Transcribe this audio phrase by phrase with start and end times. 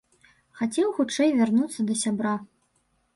[0.61, 2.33] Хацеў хутчэй вярнуцца да сябра.